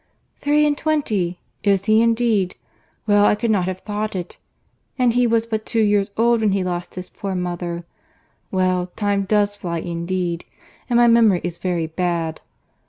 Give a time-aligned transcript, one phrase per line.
[0.39, 5.83] "Three and twenty!—is he indeed?—Well, I could not have thought it—and he was but two
[5.83, 7.83] years old when he lost his poor mother!
[8.49, 12.41] Well, time does fly indeed!—and my memory is very bad.